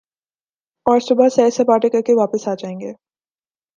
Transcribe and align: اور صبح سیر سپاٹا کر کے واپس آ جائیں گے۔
اور 0.85 0.99
صبح 0.99 1.29
سیر 1.29 1.49
سپاٹا 1.49 1.87
کر 1.87 2.01
کے 2.01 2.13
واپس 2.13 2.47
آ 2.47 2.53
جائیں 2.53 2.79
گے۔ 2.79 2.91